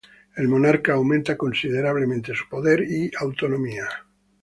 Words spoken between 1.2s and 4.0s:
considerablemente su poder y autonomía.